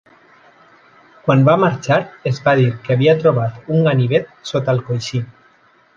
[1.27, 1.99] Quan va marxar,
[2.31, 5.27] es va dir que havia trobat un ganivet sota el coixí.